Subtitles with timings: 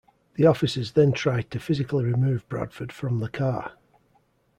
[0.33, 3.73] The officers then tried to physically remove Bradford from the car.